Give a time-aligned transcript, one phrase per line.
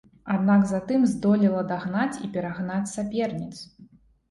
[0.35, 3.55] Аднак затым здолела дагнаць і перагнаць саперніц.